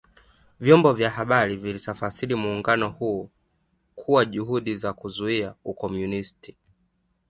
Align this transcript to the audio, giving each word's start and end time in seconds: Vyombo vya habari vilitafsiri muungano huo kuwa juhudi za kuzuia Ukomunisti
Vyombo 0.59 0.93
vya 0.93 1.09
habari 1.09 1.55
vilitafsiri 1.55 2.35
muungano 2.35 2.89
huo 2.89 3.29
kuwa 3.95 4.25
juhudi 4.25 4.77
za 4.77 4.93
kuzuia 4.93 5.55
Ukomunisti 5.65 6.57